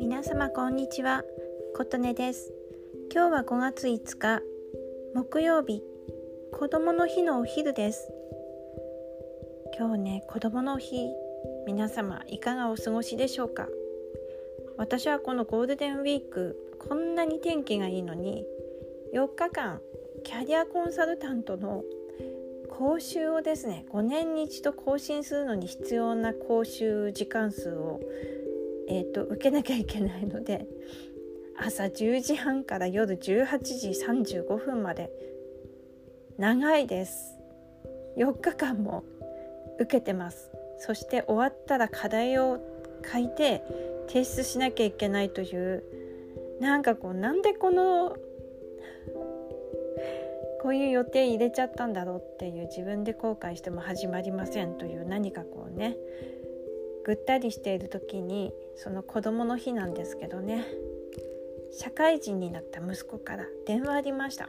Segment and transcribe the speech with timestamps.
[0.00, 1.22] 皆様こんにちは。
[1.76, 2.52] 琴音です。
[3.12, 4.42] 今日は5月5日
[5.14, 5.82] 木曜日。
[6.52, 8.10] 子供の日のお昼です。
[9.78, 11.08] 今日ね子供の日
[11.66, 13.68] 皆様いかがお過ごしでしょうか。
[14.76, 18.44] 私はこのゴールデンウィークこんなに天気がいいのに
[19.14, 19.80] 4日間
[20.24, 21.84] キャリアコンサルタントの
[22.76, 28.00] 講習をですね5年に一度更新するのに必要な講習時間数を、
[28.88, 30.66] えーと、受けなきゃいけないので
[31.56, 35.10] 朝10時半から夜18時35分まで
[36.36, 37.36] 長いです。
[38.16, 39.04] 4日間も
[39.78, 40.50] 受けてます。
[40.78, 42.58] そして終わったら課題を
[43.12, 43.62] 書いて
[44.08, 45.84] 提出しなきゃいけないという
[46.60, 48.16] なんかこうなんでこの
[50.64, 55.94] こういう予定入れちゃったんだろうっていう自分で後悔しても始まりませんという何かこうね
[57.04, 60.64] ぐったりしている時にその子供の日なんですけどね
[61.78, 64.48] 社会人になった息子から電話ありました。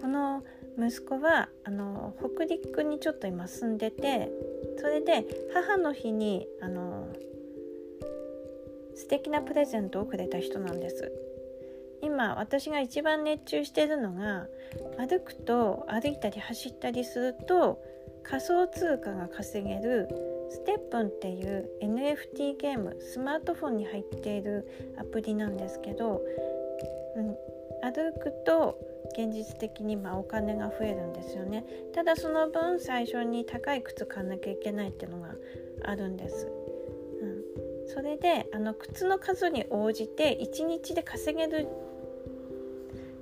[0.00, 0.44] この
[0.78, 4.30] 息子はあの北陸にちょっと今住んでて
[4.78, 7.08] それで母の日にあの
[8.94, 11.10] 素敵なプレゼントをくれた人なんです。
[12.02, 14.46] 今私が一番熱中してるのが
[14.98, 17.82] 歩くと歩いたり走ったりすると
[18.22, 20.08] 仮想通貨が稼げる
[20.50, 26.20] ステップンっていう NFT ゲームスマートフォンに入っているアプリなんですけど、
[27.16, 27.36] うん、
[27.82, 28.78] 歩くと
[29.16, 31.64] 現実的にまお金が増えるんですよね。
[31.94, 35.34] ただその分最初に高い靴買わなきゃいけないっていうのが
[35.84, 36.48] あるんです、
[37.96, 41.66] それであの靴の数に応じて1日で稼げる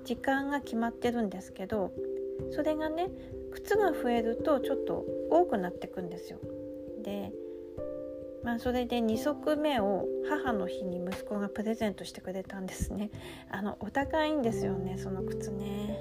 [0.04, 1.92] 時間が決まってるんですけど
[2.50, 3.08] それがね
[3.52, 6.40] 靴が増えるとちょっと多くなってくんですよ。
[7.04, 7.30] で
[8.42, 13.12] まあそれで2足目を母の日に息子がプレゼントしてくれたんですね。
[13.52, 16.00] あのお高いんですよねその靴ね。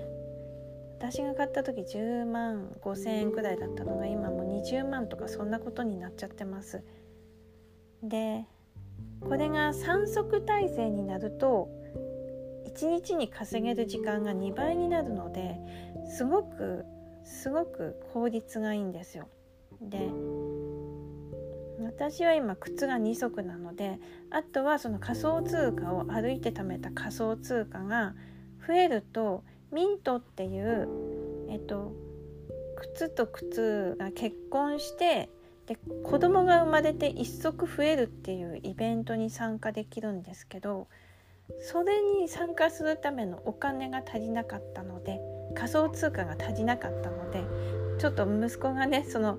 [0.97, 6.81] 私が買った時10万5,000円くらいだったのが今もう20万とかそんなことになっちゃってます。
[8.01, 8.47] で
[9.27, 11.69] これが3足体制になると
[12.75, 15.57] 1日に稼げる時間が2倍になるので
[16.07, 16.85] すごく
[17.23, 19.27] すごく効率がいいんですよ。
[19.81, 20.09] で
[21.83, 28.15] 私は今靴が2足なのであとはその仮想通貨を歩いて貯めた仮想通貨が
[28.65, 30.87] 増えるとミントっていう
[31.49, 31.93] えっと
[32.77, 35.29] 靴と靴が結婚して
[35.67, 40.87] で子供が生まれて1足増えるっていうイベントに参加できるんですけど
[41.59, 45.19] それに参加するためのお金が足りなかったので
[45.55, 47.43] 仮想通貨が足りなかったので
[47.99, 49.37] ちょっと息子がねその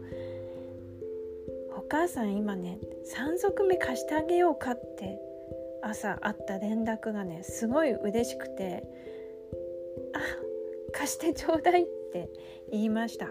[1.76, 2.78] 「お母さん今ね
[3.14, 5.18] 3足目貸してあげようか」って
[5.82, 8.84] 朝あった連絡がねすごい嬉しくて
[10.14, 10.20] 「あ
[10.92, 12.30] 貸してちょうだい」って
[12.70, 13.30] 言いました。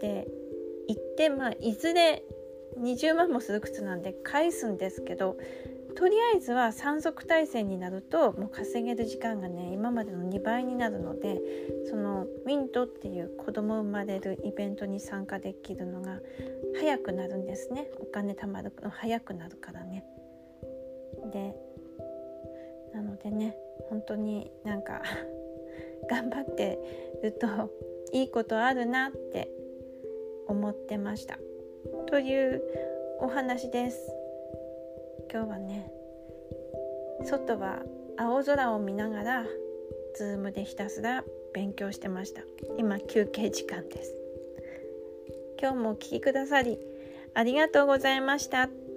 [0.00, 0.28] で
[0.88, 2.24] 言ってまあいずれ
[2.80, 5.36] 20万もする靴なんで返すんですけど
[5.96, 11.40] とりあえずは3足体制になるともう稼げる時間がね今までの2倍になるので
[11.90, 16.20] そのミントっていう子供生まれるイベントに参加できるのが
[16.78, 20.04] 早くなるんですねお金貯まるの早くなるからね。
[21.32, 21.56] で
[22.94, 23.56] なのでね
[23.90, 25.02] 本当になんか
[26.08, 26.78] 頑張って
[27.24, 27.46] ると
[28.12, 29.50] いいことあるなって
[30.48, 31.38] 思ってました。
[32.06, 32.62] という
[33.20, 34.18] お話です。
[35.30, 35.90] 今日はね
[37.24, 37.82] 外は
[38.16, 39.44] 青空を見ながら
[40.18, 41.22] Zoom でひたすら
[41.52, 42.42] 勉強してました
[42.78, 44.14] 今休憩時間です
[45.60, 46.78] 今日もお聴きくださり
[47.34, 48.87] ありがとうございました。